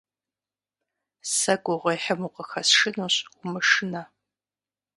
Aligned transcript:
Сэ 1.35 1.53
гугъуехьым 1.63 2.21
укъыхэсшынущ, 2.27 3.15
умышынэ. 3.43 4.03